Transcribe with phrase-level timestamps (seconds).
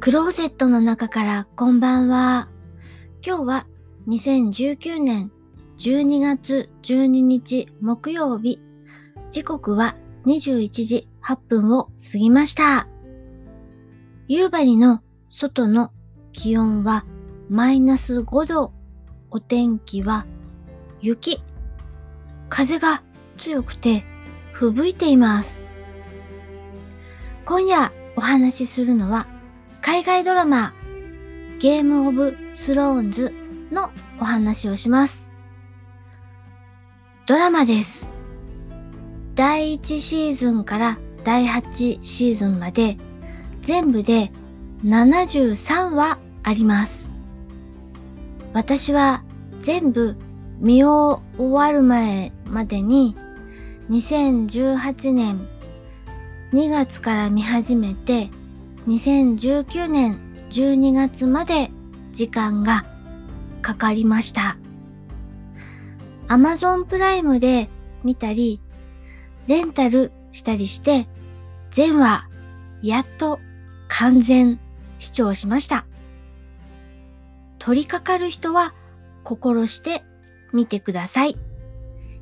[0.00, 2.48] クローゼットの中からこんばんは。
[3.26, 3.66] 今日は
[4.06, 5.32] 2019年
[5.78, 8.60] 12月12日木曜日。
[9.32, 12.86] 時刻は21時8分を過ぎました。
[14.28, 15.90] 夕張の外の
[16.32, 17.04] 気温は
[17.50, 18.72] マイナス5度。
[19.32, 20.26] お天気は
[21.00, 21.42] 雪。
[22.48, 23.02] 風が
[23.36, 24.04] 強くて
[24.52, 25.68] 吹雪いています。
[27.44, 29.26] 今夜お話しするのは
[29.90, 30.74] 海外ドラマ
[31.60, 33.32] ゲームオブスローンズ
[33.72, 35.32] のお話をします。
[37.26, 38.12] ドラマです。
[39.34, 42.98] 第1シーズンから第8シーズンまで
[43.62, 44.30] 全部で
[44.84, 47.10] 73話あります。
[48.52, 49.24] 私は
[49.60, 50.16] 全部
[50.60, 53.16] 見終わる前までに
[53.88, 55.48] 2018年
[56.52, 58.28] 2月から見始めて
[58.88, 60.18] 2019年
[60.50, 61.70] 12月まで
[62.12, 62.86] 時間が
[63.60, 64.56] かかりました。
[66.28, 67.68] Amazon プライムで
[68.02, 68.62] 見たり、
[69.46, 71.06] レンタルしたりして、
[71.70, 72.26] 全話
[72.80, 73.40] やっと
[73.88, 74.58] 完全
[74.98, 75.84] 視聴しました。
[77.58, 78.74] 取り掛かる人は
[79.22, 80.02] 心して
[80.54, 81.36] 見てください。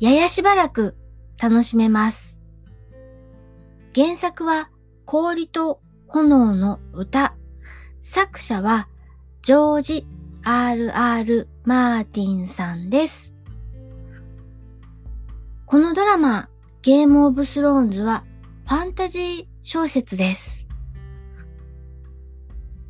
[0.00, 0.96] ややしばらく
[1.40, 2.40] 楽しめます。
[3.94, 4.70] 原作は
[5.04, 7.34] 氷と炎の歌。
[8.00, 8.88] 作者は
[9.42, 10.06] ジョージ・
[10.42, 11.48] R.R.
[11.64, 13.34] マーティンさんです。
[15.66, 16.48] このドラマ、
[16.80, 18.24] ゲームオブスローンズは
[18.66, 20.66] ファンタジー小説です。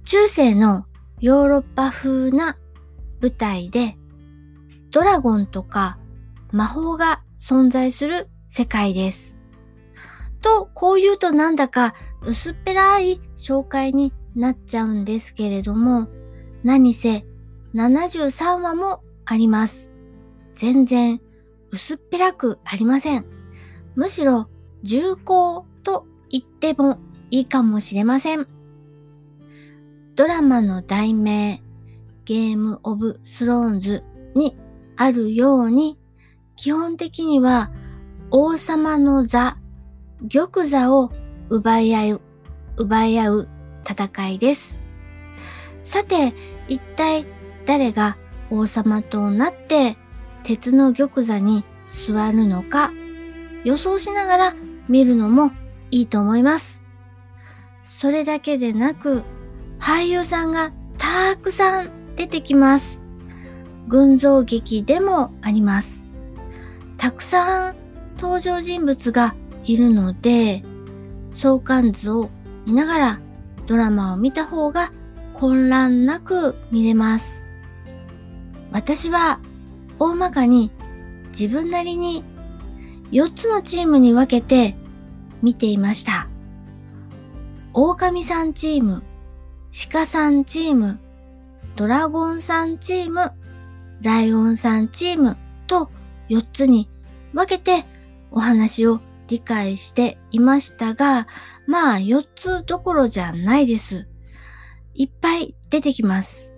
[0.04, 0.86] 中世の
[1.20, 2.56] ヨーロッパ風な
[3.20, 3.96] 舞台で
[4.92, 5.98] ドラゴンとか
[6.52, 9.36] 魔法が存在する世界です。
[10.40, 16.08] と、こう言うとなんだか薄っぺらい紹介になっちゃうんですけれども、
[16.62, 17.24] 何せ
[17.74, 19.92] 73話もあります。
[20.54, 21.20] 全然
[21.70, 23.26] 薄っぺらくありません。
[23.94, 24.48] むしろ
[24.82, 26.98] 重厚と言っても
[27.30, 28.46] いいかもしれません。
[30.14, 31.62] ドラマの題名、
[32.24, 34.02] ゲームオブスローンズ
[34.34, 34.56] に
[34.96, 35.98] あるように、
[36.56, 37.70] 基本的には
[38.30, 39.58] 王様の座、
[40.28, 41.12] 玉座を
[41.50, 42.20] 奪い合う、
[42.76, 43.48] 奪い合う
[43.88, 44.80] 戦いです。
[45.84, 46.34] さて、
[46.68, 47.26] 一体
[47.66, 48.16] 誰が
[48.50, 49.96] 王様となって
[50.42, 52.92] 鉄の玉座に座るのか
[53.64, 54.54] 予想しながら
[54.88, 55.52] 見るのも
[55.90, 56.84] いいと思います。
[57.88, 59.22] それだけでなく
[59.78, 63.00] 俳優さんがたくさん出てきます。
[63.88, 66.04] 群像劇でもあります。
[66.96, 67.76] たくさん
[68.18, 69.34] 登場人物が
[69.64, 70.64] いるので、
[71.38, 72.30] 相関図を
[72.66, 73.20] 見ながら
[73.68, 74.90] ドラマを見た方が
[75.34, 77.44] 混乱なく見れます。
[78.72, 79.38] 私は
[80.00, 80.72] 大まかに
[81.28, 82.24] 自分なりに
[83.12, 84.74] 4つのチームに分けて
[85.40, 86.28] 見ていました。
[87.72, 89.04] 狼さんチーム、
[89.92, 90.98] 鹿さんチーム、
[91.76, 93.30] ドラゴンさんチーム、
[94.02, 95.36] ライオンさんチーム
[95.68, 95.88] と
[96.30, 96.88] 4つに
[97.32, 97.84] 分けて
[98.32, 101.28] お話を理解していましたが、
[101.66, 104.08] まあ4つどころじゃないです。
[104.94, 106.52] いっぱい出てきます。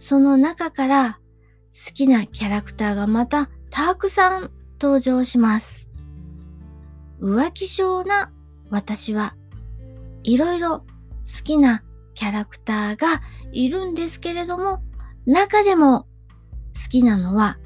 [0.00, 1.18] その中から
[1.72, 5.88] 好きなキャラクターがまたたくさん登場します。
[7.20, 8.32] 浮気症な
[8.68, 9.36] 私は
[10.24, 10.84] いろいろ好
[11.44, 13.22] きなキャラクターが
[13.52, 14.82] いるんですけれども、
[15.26, 16.06] 中でも
[16.74, 17.58] 好きなのは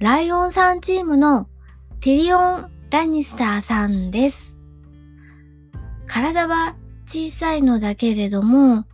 [0.00, 1.48] ライオンさんチームの
[2.00, 4.58] ティリオン・ラニスターさんです。
[6.08, 6.74] 体は
[7.06, 8.84] 小さいのだけれども、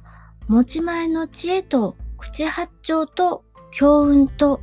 [0.48, 4.60] 持ち前の知恵と口八丁と強運と、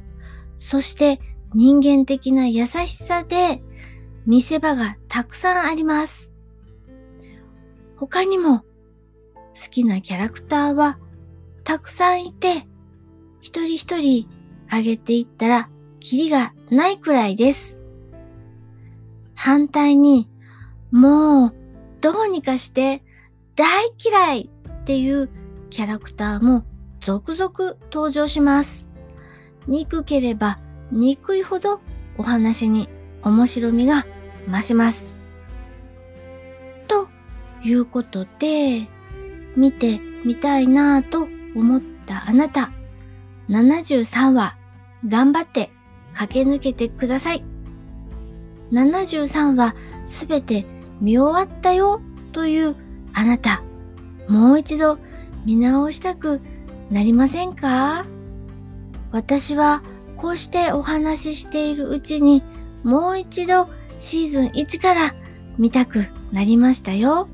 [0.60, 1.20] そして
[1.56, 3.64] 人間的な優しさで
[4.28, 6.32] 見せ場がたくさんあります。
[7.98, 8.66] 他にも好
[9.72, 11.00] きなキャラクターは
[11.64, 12.68] たくさんいて、
[13.42, 14.28] 一人一人
[14.70, 15.70] あげていったら
[16.00, 17.83] キリがないくらいです。
[19.44, 20.30] 反対に、
[20.90, 21.54] もう
[22.00, 23.04] どうにかして
[23.58, 25.30] 大嫌いっていう
[25.70, 26.64] キャラクターも
[27.02, 28.88] 続々登場します。
[29.68, 30.60] 憎ければ
[30.94, 31.82] 憎いほど
[32.18, 32.88] お話に
[33.22, 34.06] 面白みが
[34.50, 35.14] 増します。
[36.88, 37.10] と
[37.66, 38.88] いうことで、
[39.58, 42.72] 見てみたいなぁと思ったあなた、
[43.50, 44.56] 73話
[45.06, 45.70] 頑張って
[46.14, 47.53] 駆け抜けてください。
[48.74, 49.76] 73話
[50.08, 50.66] すべて
[51.00, 52.76] 見終わったよという
[53.14, 53.64] あなた、
[54.28, 54.98] もう一度
[55.46, 56.42] 見直したく
[56.90, 58.04] なりませんか？
[59.12, 59.84] 私は
[60.18, 62.42] こうしてお話ししているうちに
[62.84, 63.68] もう一度
[64.00, 65.14] シーズン1から
[65.58, 67.28] 見たくなりましたよ。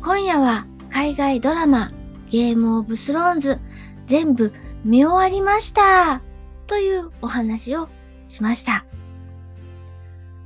[0.00, 1.90] 今夜は海外ドラマ
[2.30, 3.58] ゲームオブスローンズ
[4.06, 4.52] 全部
[4.84, 6.22] 見終わりました
[6.68, 7.88] というお話を
[8.28, 8.84] しました。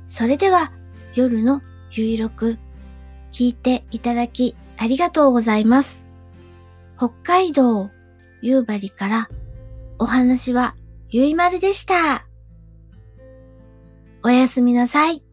[0.07, 0.71] それでは
[1.15, 1.61] 夜の
[1.91, 2.57] ゆいろく
[3.31, 6.07] 聞いていただきありがとうございます。
[6.97, 7.89] 北海道
[8.41, 9.29] 夕張から
[9.99, 10.75] お話は
[11.09, 12.25] ゆいまるでした。
[14.23, 15.23] おやすみなさい。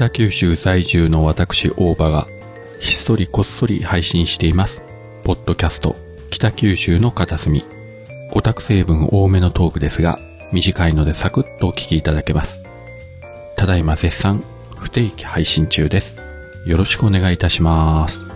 [0.00, 2.26] 北九州在住の私大場が
[2.78, 4.82] ひっそりこっそり配信しています。
[5.24, 5.94] ポッドキャスト
[6.30, 7.66] 北九州の片隅。
[8.32, 10.18] オタク成分多めのトークですが
[10.52, 12.56] 短いのでサクッとお聞きいただけます。
[13.58, 14.42] ただいま絶賛
[14.78, 16.14] 不定期配信中です。
[16.64, 18.29] よろしくお願いいたします。